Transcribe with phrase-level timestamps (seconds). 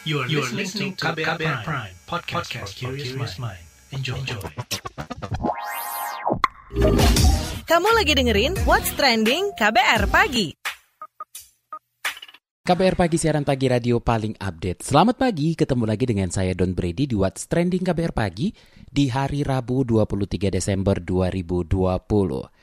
[0.00, 3.60] You are, you are listening to KBR, KBR Prime, Prime podcast, podcast for curious mind.
[3.92, 4.16] Enjoy.
[4.16, 4.40] Enjoy.
[7.68, 10.56] Kamu lagi dengerin What's Trending KBR Pagi.
[12.64, 14.88] KBR Pagi siaran pagi radio paling update.
[14.88, 18.56] Selamat pagi, ketemu lagi dengan saya Don Brady di What's Trending KBR Pagi
[18.88, 22.59] di hari Rabu 23 Desember 2020.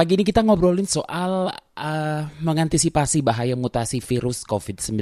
[0.00, 4.96] Pagi ini kita ngobrolin soal uh, mengantisipasi bahaya mutasi virus COVID-19.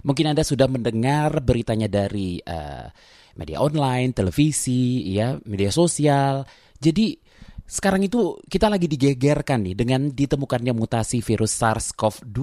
[0.00, 2.88] Mungkin Anda sudah mendengar beritanya dari uh,
[3.36, 6.40] media online, televisi, ya, media sosial.
[6.80, 7.20] Jadi
[7.68, 12.40] sekarang itu kita lagi digegerkan nih dengan ditemukannya mutasi virus SARS-CoV-2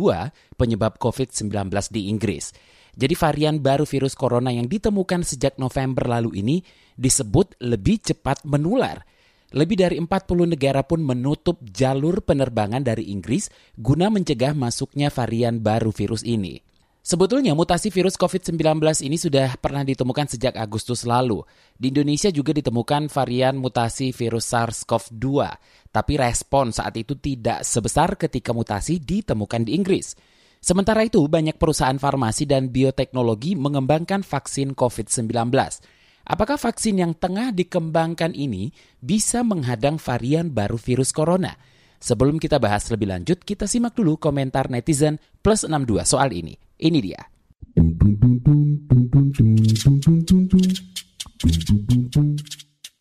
[0.54, 2.54] penyebab COVID-19 di Inggris.
[2.94, 6.62] Jadi varian baru virus corona yang ditemukan sejak November lalu ini
[6.94, 9.02] disebut lebih cepat menular
[9.52, 10.08] lebih dari 40
[10.56, 16.64] negara pun menutup jalur penerbangan dari Inggris guna mencegah masuknya varian baru virus ini.
[17.02, 21.42] Sebetulnya mutasi virus COVID-19 ini sudah pernah ditemukan sejak Agustus lalu.
[21.74, 25.26] Di Indonesia juga ditemukan varian mutasi virus SARS-CoV-2,
[25.90, 30.14] tapi respon saat itu tidak sebesar ketika mutasi ditemukan di Inggris.
[30.62, 35.50] Sementara itu, banyak perusahaan farmasi dan bioteknologi mengembangkan vaksin COVID-19.
[36.32, 38.72] Apakah vaksin yang tengah dikembangkan ini
[39.04, 41.60] bisa menghadang varian baru virus corona?
[42.00, 46.56] Sebelum kita bahas lebih lanjut, kita simak dulu komentar netizen plus 62 soal ini.
[46.80, 47.20] Ini dia.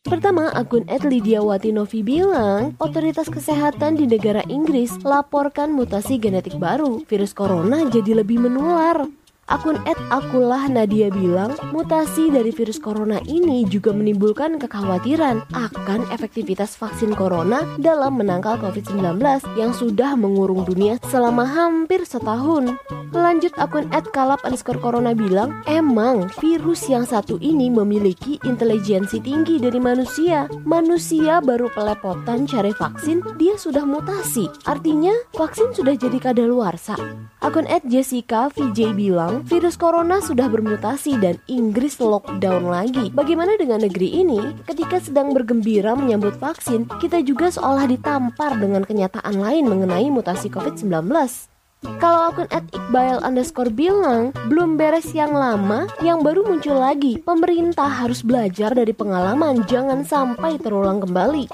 [0.03, 7.07] Pertama, akun @lidiawati Novi bilang, otoritas kesehatan di negara Inggris laporkan mutasi genetik baru.
[7.07, 9.07] Virus corona jadi lebih menular.
[9.51, 16.79] Akun Ed Akulah Nadia bilang, mutasi dari virus corona ini juga menimbulkan kekhawatiran akan efektivitas
[16.79, 19.19] vaksin corona dalam menangkal COVID-19
[19.59, 22.79] yang sudah mengurung dunia selama hampir setahun.
[23.11, 29.59] Lanjut akun Ed Kalap underscore Corona bilang, emang virus yang satu ini memiliki intelijensi tinggi
[29.59, 30.47] dari manusia.
[30.63, 34.47] Manusia baru pelepotan cari vaksin, dia sudah mutasi.
[34.63, 36.95] Artinya, vaksin sudah jadi kadaluarsa.
[37.43, 43.11] Akun Ed Jessica VJ bilang, virus corona sudah bermutasi dan Inggris lockdown lagi.
[43.11, 44.41] Bagaimana dengan negeri ini?
[44.65, 51.50] Ketika sedang bergembira menyambut vaksin, kita juga seolah ditampar dengan kenyataan lain mengenai mutasi COVID-19.
[51.81, 57.17] Kalau akun at Iqbal underscore bilang belum beres yang lama, yang baru muncul lagi.
[57.25, 61.49] Pemerintah harus belajar dari pengalaman, jangan sampai terulang kembali.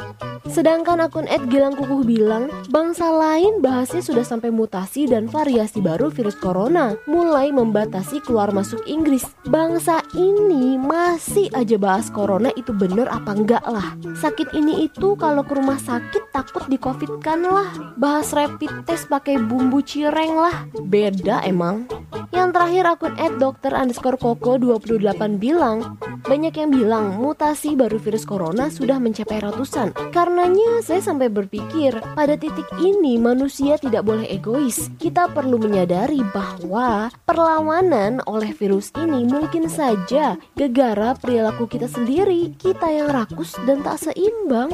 [0.46, 6.10] Sedangkan akun at Gilang Kukuh bilang, bangsa lain bahasnya sudah sampai mutasi dan variasi baru
[6.10, 9.26] virus corona, mulai membatasi keluar masuk Inggris.
[9.46, 13.98] Bangsa ini masih aja bahas corona itu bener apa enggak lah.
[14.22, 17.70] Sakit ini itu kalau ke rumah sakit takut di covid kan lah.
[17.98, 20.56] Bahas rapid test pakai bumbu cireng goreng lah.
[20.80, 21.84] Beda emang.
[22.32, 28.24] Yang terakhir akun at dokter underscore koko 28 bilang Banyak yang bilang mutasi baru virus
[28.24, 29.92] corona sudah mencapai ratusan.
[30.16, 34.88] Karenanya saya sampai berpikir Pada titik ini manusia tidak boleh egois.
[34.96, 42.88] Kita perlu menyadari bahwa Perlawanan oleh virus ini mungkin saja Gegara perilaku kita sendiri Kita
[42.88, 44.72] yang rakus dan tak seimbang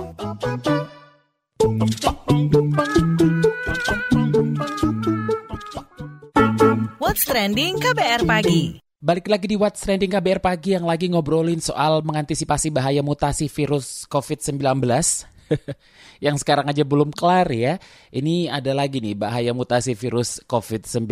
[7.33, 8.77] Trending KBR Pagi.
[9.01, 14.05] Balik lagi di What's Trending KBR Pagi yang lagi ngobrolin soal mengantisipasi bahaya mutasi virus
[14.05, 14.61] COVID-19.
[16.29, 17.81] yang sekarang aja belum kelar ya.
[18.13, 21.09] Ini ada lagi nih bahaya mutasi virus COVID-19.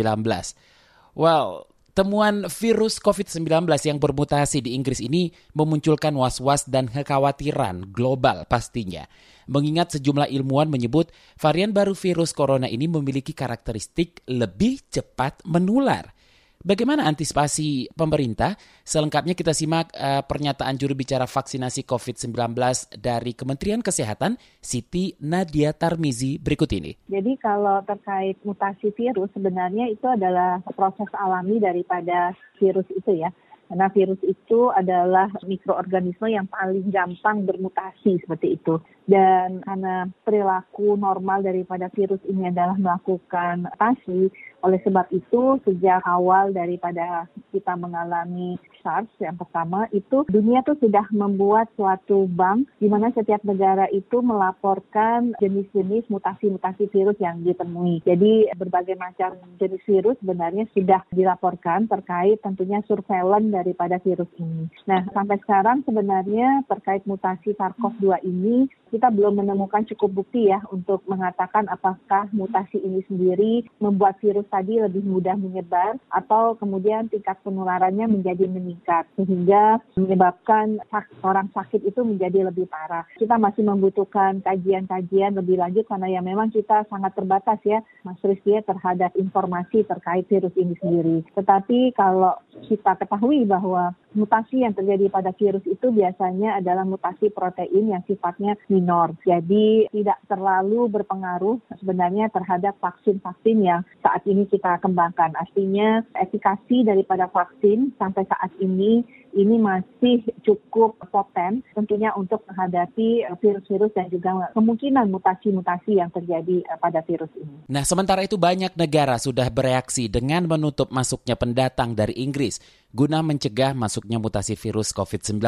[1.17, 9.07] Well, temuan virus COVID-19 yang bermutasi di Inggris ini memunculkan was-was dan kekhawatiran global pastinya
[9.51, 16.15] mengingat sejumlah ilmuwan menyebut varian baru virus corona ini memiliki karakteristik lebih cepat menular.
[16.61, 18.53] Bagaimana antisipasi pemerintah?
[18.85, 22.53] Selengkapnya kita simak uh, pernyataan juru bicara vaksinasi COVID-19
[23.01, 26.93] dari Kementerian Kesehatan, Siti Nadia Tarmizi berikut ini.
[27.09, 33.33] Jadi kalau terkait mutasi virus sebenarnya itu adalah proses alami daripada virus itu ya.
[33.65, 38.77] Karena virus itu adalah mikroorganisme yang paling gampang bermutasi seperti itu.
[39.11, 44.31] Dan karena perilaku normal daripada virus ini adalah melakukan mutasi,
[44.61, 51.05] oleh sebab itu sejak awal daripada kita mengalami SARS yang pertama itu dunia tuh sudah
[51.13, 58.01] membuat suatu bank di mana setiap negara itu melaporkan jenis-jenis mutasi-mutasi virus yang ditemui.
[58.05, 64.65] Jadi berbagai macam jenis virus sebenarnya sudah dilaporkan terkait tentunya surveillance daripada virus ini.
[64.89, 68.65] Nah, sampai sekarang sebenarnya terkait mutasi SARS-CoV-2 ini
[69.01, 74.77] kita belum menemukan cukup bukti ya untuk mengatakan apakah mutasi ini sendiri membuat virus tadi
[74.77, 80.77] lebih mudah menyebar atau kemudian tingkat penularannya menjadi meningkat sehingga menyebabkan
[81.25, 83.01] orang sakit itu menjadi lebih parah.
[83.17, 88.53] Kita masih membutuhkan kajian-kajian lebih lanjut karena ya memang kita sangat terbatas ya Mas Rizky
[88.61, 91.25] terhadap informasi terkait virus ini sendiri.
[91.33, 92.37] Tetapi kalau
[92.69, 98.59] kita ketahui bahwa mutasi yang terjadi pada virus itu biasanya adalah mutasi protein yang sifatnya
[98.67, 99.15] minor.
[99.23, 105.35] Jadi tidak terlalu berpengaruh sebenarnya terhadap vaksin-vaksin yang saat ini kita kembangkan.
[105.35, 109.03] Artinya efikasi daripada vaksin sampai saat ini
[109.35, 117.03] ini masih cukup poten tentunya untuk menghadapi virus-virus dan juga kemungkinan mutasi-mutasi yang terjadi pada
[117.03, 117.67] virus ini.
[117.71, 122.59] Nah, sementara itu banyak negara sudah bereaksi dengan menutup masuknya pendatang dari Inggris
[122.91, 125.39] guna mencegah masuknya mutasi virus COVID-19.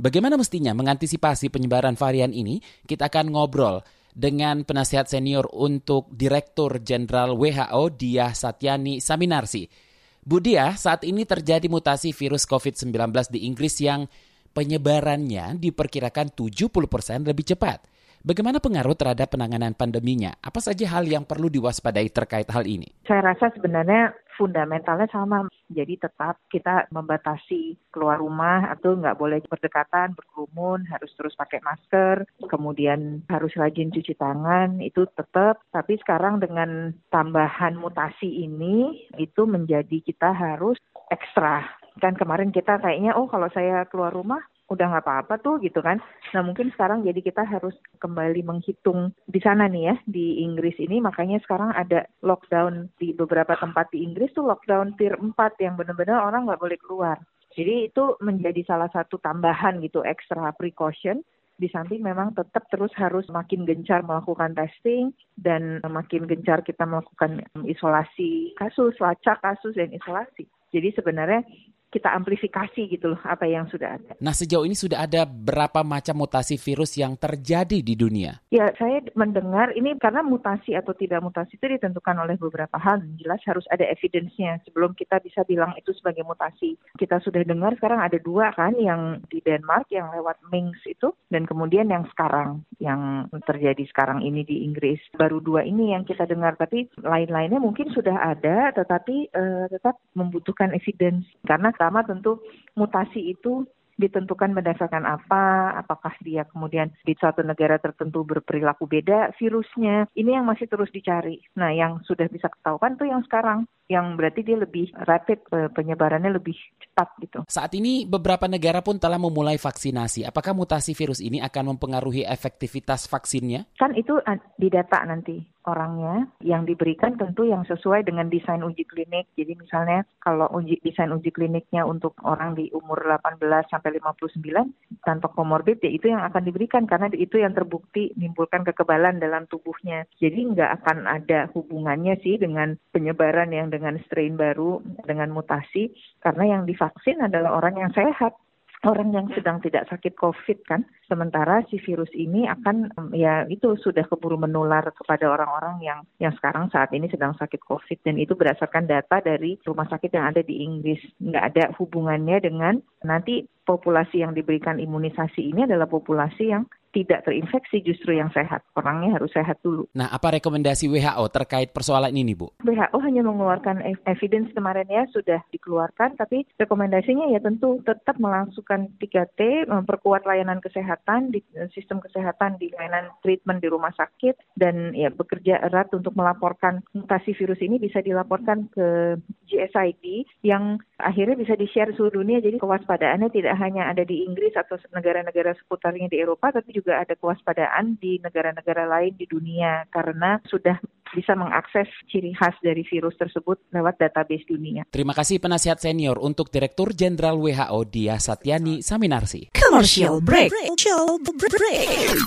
[0.00, 2.64] Bagaimana mestinya mengantisipasi penyebaran varian ini?
[2.88, 9.91] Kita akan ngobrol dengan penasihat senior untuk Direktur Jenderal WHO Dia Satyani Saminarsi.
[10.22, 12.94] Bu Dia, saat ini terjadi mutasi virus COVID-19
[13.34, 14.06] di Inggris yang
[14.54, 17.82] penyebarannya diperkirakan 70% lebih cepat.
[18.22, 20.30] Bagaimana pengaruh terhadap penanganan pandeminya?
[20.38, 22.86] Apa saja hal yang perlu diwaspadai terkait hal ini?
[23.02, 25.48] Saya rasa sebenarnya fundamentalnya sama.
[25.72, 32.28] Jadi tetap kita membatasi keluar rumah atau nggak boleh berdekatan, berkerumun, harus terus pakai masker,
[32.46, 35.64] kemudian harus rajin cuci tangan, itu tetap.
[35.72, 40.76] Tapi sekarang dengan tambahan mutasi ini, itu menjadi kita harus
[41.08, 41.64] ekstra.
[42.00, 44.40] Kan kemarin kita kayaknya, oh kalau saya keluar rumah
[44.72, 46.00] udah nggak apa-apa tuh gitu kan.
[46.32, 50.98] Nah mungkin sekarang jadi kita harus kembali menghitung di sana nih ya di Inggris ini
[51.04, 56.24] makanya sekarang ada lockdown di beberapa tempat di Inggris tuh lockdown tier 4 yang benar-benar
[56.24, 57.16] orang nggak boleh keluar.
[57.52, 61.20] Jadi itu menjadi salah satu tambahan gitu extra precaution
[61.60, 67.44] di samping memang tetap terus harus makin gencar melakukan testing dan makin gencar kita melakukan
[67.68, 70.48] isolasi kasus, lacak kasus dan isolasi.
[70.72, 71.44] Jadi sebenarnya
[71.92, 74.16] kita amplifikasi gitu loh apa yang sudah ada.
[74.16, 78.40] Nah sejauh ini sudah ada berapa macam mutasi virus yang terjadi di dunia?
[78.48, 83.04] Ya saya mendengar ini karena mutasi atau tidak mutasi itu ditentukan oleh beberapa hal.
[83.20, 86.80] Jelas harus ada evidence-nya sebelum kita bisa bilang itu sebagai mutasi.
[86.96, 91.44] Kita sudah dengar sekarang ada dua kan yang di Denmark yang lewat Minx itu dan
[91.44, 94.98] kemudian yang sekarang yang terjadi sekarang ini di Inggris.
[95.12, 100.72] Baru dua ini yang kita dengar tapi lain-lainnya mungkin sudah ada tetapi uh, tetap membutuhkan
[100.72, 102.38] evidence karena pertama tentu
[102.78, 103.66] mutasi itu
[103.98, 110.06] ditentukan berdasarkan apa, apakah dia kemudian di suatu negara tertentu berperilaku beda virusnya.
[110.14, 111.42] Ini yang masih terus dicari.
[111.58, 115.42] Nah, yang sudah bisa ketahuan tuh yang sekarang, yang berarti dia lebih rapid,
[115.76, 117.38] penyebarannya lebih cepat gitu.
[117.50, 120.22] Saat ini beberapa negara pun telah memulai vaksinasi.
[120.22, 123.66] Apakah mutasi virus ini akan mempengaruhi efektivitas vaksinnya?
[123.74, 124.18] Kan itu
[124.56, 129.30] di data nanti orangnya yang diberikan tentu yang sesuai dengan desain uji klinik.
[129.38, 135.26] Jadi misalnya kalau uji desain uji kliniknya untuk orang di umur 18 sampai 59 tanpa
[135.32, 140.04] komorbid ya itu yang akan diberikan karena itu yang terbukti menimbulkan kekebalan dalam tubuhnya.
[140.18, 146.58] Jadi nggak akan ada hubungannya sih dengan penyebaran yang dengan strain baru dengan mutasi karena
[146.58, 148.34] yang divaksin adalah orang yang sehat
[148.82, 154.02] orang yang sedang tidak sakit COVID kan, sementara si virus ini akan ya itu sudah
[154.10, 158.90] keburu menular kepada orang-orang yang yang sekarang saat ini sedang sakit COVID dan itu berdasarkan
[158.90, 160.98] data dari rumah sakit yang ada di Inggris.
[161.22, 162.74] Nggak ada hubungannya dengan
[163.06, 168.62] nanti populasi yang diberikan imunisasi ini adalah populasi yang tidak terinfeksi justru yang sehat.
[168.76, 169.88] Orangnya harus sehat dulu.
[169.96, 172.52] Nah, apa rekomendasi WHO terkait persoalan ini, Bu?
[172.62, 179.66] WHO hanya mengeluarkan evidence kemarin ya sudah dikeluarkan, tapi rekomendasinya ya tentu tetap melangsungkan 3T,
[179.66, 181.40] memperkuat layanan kesehatan di
[181.72, 187.32] sistem kesehatan di layanan treatment di rumah sakit dan ya bekerja erat untuk melaporkan mutasi
[187.32, 189.16] virus ini bisa dilaporkan ke
[189.48, 192.42] GSID yang akhirnya bisa di-share seluruh dunia.
[192.42, 196.98] Jadi kewaspadaannya tidak hanya ada di Inggris atau negara-negara seputarnya di Eropa, tapi juga juga
[196.98, 200.82] ada kewaspadaan di negara-negara lain di dunia karena sudah
[201.14, 204.82] bisa mengakses ciri khas dari virus tersebut lewat database dunia.
[204.90, 209.54] Terima kasih penasihat senior untuk Direktur Jenderal WHO Dia Satyani Saminarsi.
[209.54, 210.50] Commercial break.
[210.50, 212.18] Commercial break.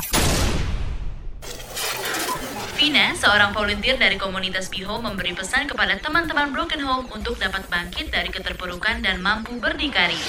[2.76, 8.12] Vina, seorang volunteer dari komunitas Biho memberi pesan kepada teman-teman Broken Home untuk dapat bangkit
[8.12, 10.20] dari keterpurukan dan mampu berdikari.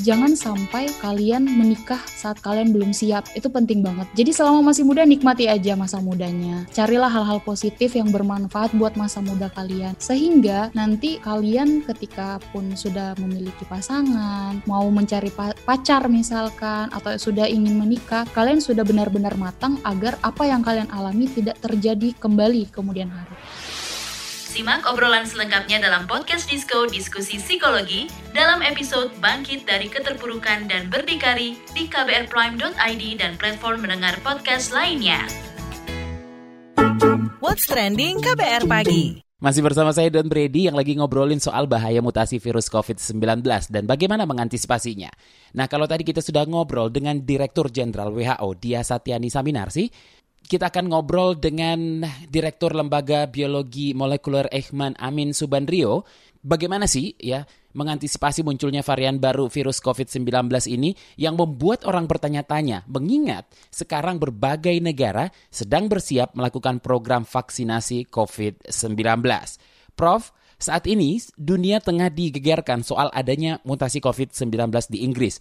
[0.00, 3.28] Jangan sampai kalian menikah saat kalian belum siap.
[3.36, 4.08] Itu penting banget.
[4.16, 6.64] Jadi selama masih muda nikmati aja masa mudanya.
[6.72, 9.92] Carilah hal-hal positif yang bermanfaat buat masa muda kalian.
[10.00, 15.28] Sehingga nanti kalian ketika pun sudah memiliki pasangan, mau mencari
[15.64, 21.28] pacar misalkan atau sudah ingin menikah, kalian sudah benar-benar matang agar apa yang kalian alami
[21.28, 23.36] tidak terjadi kembali kemudian hari.
[24.50, 31.54] Simak obrolan selengkapnya dalam podcast Disko Diskusi Psikologi dalam episode Bangkit dari Keterpurukan dan Berdikari
[31.70, 35.22] di kbrprime.id dan platform mendengar podcast lainnya.
[37.38, 42.36] What's Trending KBR Pagi masih bersama saya Don Brady yang lagi ngobrolin soal bahaya mutasi
[42.36, 43.40] virus COVID-19
[43.72, 45.08] dan bagaimana mengantisipasinya.
[45.56, 49.88] Nah kalau tadi kita sudah ngobrol dengan Direktur Jenderal WHO Dia Satyani Saminarsi,
[50.50, 56.02] kita akan ngobrol dengan Direktur Lembaga Biologi Molekuler Ehman Amin Subandrio.
[56.42, 60.26] Bagaimana sih ya mengantisipasi munculnya varian baru virus COVID-19
[60.74, 69.06] ini yang membuat orang bertanya-tanya mengingat sekarang berbagai negara sedang bersiap melakukan program vaksinasi COVID-19.
[69.94, 75.38] Prof, saat ini dunia tengah digegerkan soal adanya mutasi COVID-19 di Inggris.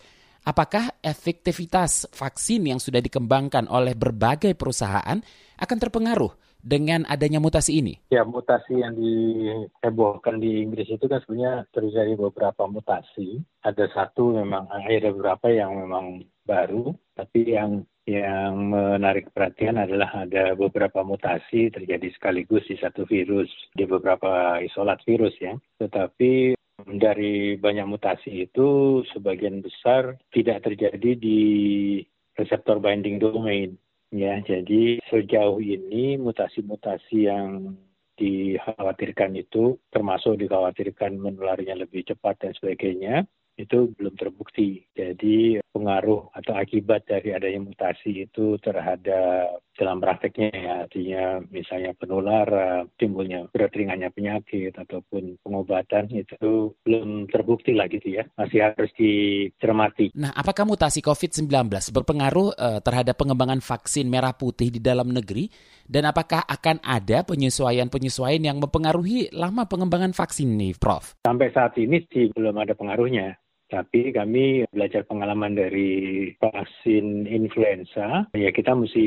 [0.49, 5.21] Apakah efektivitas vaksin yang sudah dikembangkan oleh berbagai perusahaan
[5.61, 8.01] akan terpengaruh dengan adanya mutasi ini?
[8.09, 13.45] Ya, mutasi yang dihebohkan di Inggris itu kan sebenarnya terjadi beberapa mutasi.
[13.61, 20.57] Ada satu memang, ada beberapa yang memang baru, tapi yang yang menarik perhatian adalah ada
[20.57, 25.53] beberapa mutasi terjadi sekaligus di satu virus, di beberapa isolat virus ya.
[25.77, 26.57] Tetapi
[26.97, 31.41] dari banyak mutasi itu sebagian besar tidak terjadi di
[32.33, 33.77] reseptor binding domain
[34.09, 37.77] ya jadi sejauh ini mutasi-mutasi yang
[38.17, 43.23] dikhawatirkan itu termasuk dikhawatirkan menularnya lebih cepat dan sebagainya
[43.59, 44.87] itu belum terbukti.
[44.95, 52.47] Jadi pengaruh atau akibat dari adanya mutasi itu terhadap dalam prakteknya ya artinya misalnya penular
[52.99, 60.11] timbulnya berat ringannya penyakit ataupun pengobatan itu belum terbukti lah gitu ya masih harus dicermati.
[60.19, 61.47] Nah apakah mutasi COVID-19
[61.95, 65.47] berpengaruh uh, terhadap pengembangan vaksin merah putih di dalam negeri
[65.87, 71.15] dan apakah akan ada penyesuaian-penyesuaian yang mempengaruhi lama pengembangan vaksin nih Prof?
[71.23, 78.49] Sampai saat ini sih belum ada pengaruhnya tapi kami belajar pengalaman dari vaksin influenza, ya
[78.49, 79.05] kita mesti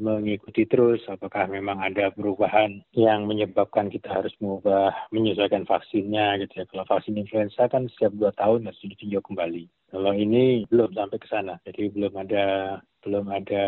[0.00, 6.64] mengikuti terus apakah memang ada perubahan yang menyebabkan kita harus mengubah, menyesuaikan vaksinnya gitu ya.
[6.72, 9.68] Kalau vaksin influenza kan setiap dua tahun harus ditinjau kembali.
[9.92, 12.46] Kalau ini belum sampai ke sana, jadi belum ada
[13.04, 13.64] belum ada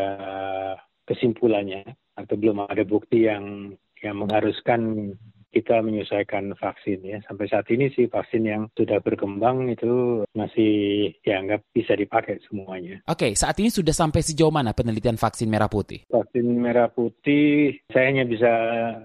[1.05, 1.85] kesimpulannya
[2.17, 5.13] atau belum ada bukti yang yang mengharuskan
[5.51, 7.19] kita menyesuaikan vaksin ya.
[7.27, 13.03] Sampai saat ini sih vaksin yang sudah berkembang itu masih dianggap bisa dipakai semuanya.
[13.11, 16.07] Oke, saat ini sudah sampai sejauh mana penelitian vaksin merah putih?
[16.09, 18.53] Vaksin merah putih saya hanya bisa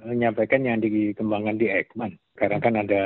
[0.06, 2.14] menyampaikan yang dikembangkan di Ekman.
[2.36, 3.04] Karena kan ada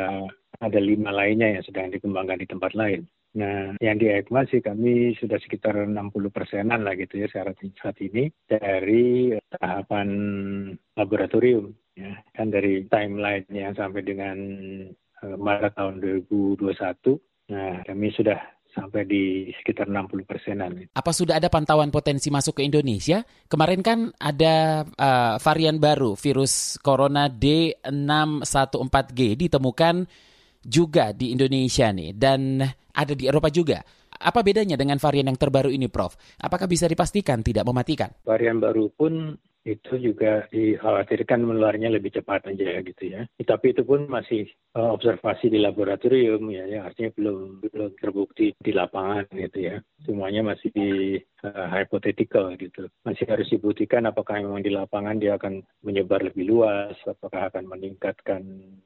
[0.60, 3.08] ada lima lainnya yang sedang dikembangkan di tempat lain.
[3.30, 5.94] Nah, yang di Ekman sih kami sudah sekitar 60
[6.34, 10.10] persenan lah gitu ya saat, saat ini dari tahapan
[10.98, 14.38] laboratorium ya kan dari timeline yang sampai dengan
[15.22, 20.78] uh, Maret tahun 2021 nah kami sudah sampai di sekitar 60 persenan.
[20.94, 23.26] Apa sudah ada pantauan potensi masuk ke Indonesia?
[23.50, 30.06] Kemarin kan ada uh, varian baru virus corona D614G ditemukan
[30.70, 32.62] juga di Indonesia nih dan
[32.94, 33.82] ada di Eropa juga.
[34.20, 36.14] Apa bedanya dengan varian yang terbaru ini, Prof?
[36.44, 38.12] Apakah bisa dipastikan tidak mematikan?
[38.28, 39.34] Varian baru pun
[39.68, 43.28] itu juga dikhawatirkan menularnya lebih cepat aja gitu ya.
[43.44, 44.48] Tapi itu pun masih
[44.80, 47.38] uh, observasi di laboratorium ya, ya artinya belum
[47.68, 49.76] belum terbukti di lapangan gitu ya.
[50.08, 52.88] Semuanya masih uh, hypothetical gitu.
[53.04, 58.42] Masih harus dibuktikan apakah memang di lapangan dia akan menyebar lebih luas, apakah akan meningkatkan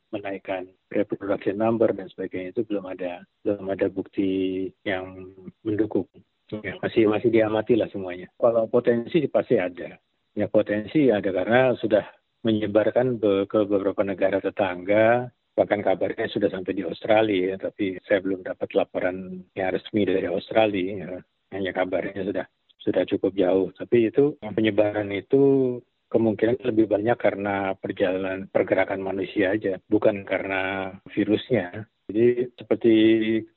[0.09, 6.09] menaikkan reproduction number dan sebagainya itu belum ada belum ada bukti yang mendukung.
[6.53, 8.29] Ya, masih masih diamati lah semuanya.
[8.37, 9.97] Kalau potensi pasti ada
[10.33, 12.05] ya potensi ada karena sudah
[12.43, 15.31] menyebarkan ke beberapa negara tetangga.
[15.53, 20.89] Bahkan kabarnya sudah sampai di Australia tapi saya belum dapat laporan yang resmi dari Australia
[20.97, 21.09] ya.
[21.53, 22.45] hanya kabarnya sudah
[22.81, 23.69] sudah cukup jauh.
[23.77, 25.77] Tapi itu penyebaran itu
[26.09, 29.77] kemungkinan lebih banyak karena perjalanan pergerakan manusia aja.
[29.85, 31.85] Bukan karena virusnya.
[32.09, 32.93] Jadi seperti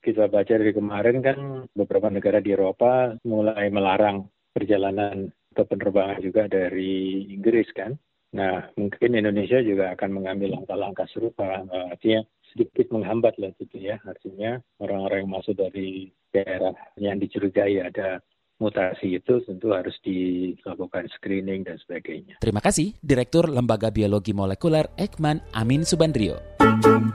[0.04, 1.38] kita baca dari kemarin kan
[1.74, 7.96] beberapa negara di Eropa mulai melarang perjalanan atau penerbangan juga dari Inggris kan.
[8.36, 11.64] Nah, mungkin Indonesia juga akan mengambil langkah-langkah serupa.
[11.88, 12.20] Artinya
[12.52, 13.96] sedikit menghambat lah gitu ya.
[14.04, 18.20] Artinya orang-orang yang masuk dari daerah yang dicurigai ada
[18.60, 22.40] mutasi itu tentu harus dilakukan screening dan sebagainya.
[22.44, 26.55] Terima kasih, Direktur Lembaga Biologi Molekuler Ekman Amin Subandrio.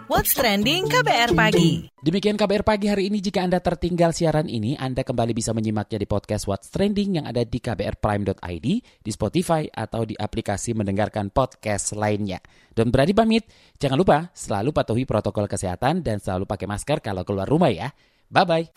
[0.10, 1.86] What's Trending KBR Pagi.
[2.02, 3.22] Demikian KBR Pagi hari ini.
[3.22, 7.46] Jika Anda tertinggal siaran ini, Anda kembali bisa menyimaknya di podcast What's Trending yang ada
[7.46, 12.42] di kbrprime.id, di Spotify, atau di aplikasi mendengarkan podcast lainnya.
[12.74, 13.46] Don berani pamit,
[13.78, 17.94] jangan lupa selalu patuhi protokol kesehatan dan selalu pakai masker kalau keluar rumah ya.
[18.34, 18.74] Bye-bye.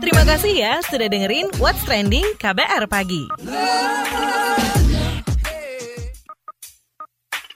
[0.00, 3.28] Terima kasih ya sudah dengerin What's Trending KBR Pagi.